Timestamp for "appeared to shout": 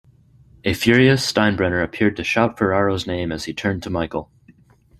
1.83-2.57